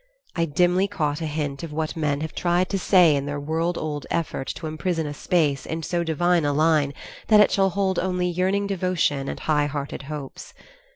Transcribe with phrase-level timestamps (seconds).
[0.35, 3.77] I dimly caught a hint of what men have tried to say in their world
[3.77, 6.95] old effort to imprison a space in so divine a line
[7.27, 10.55] that it shall hold only yearning devotion and high hearted hopes.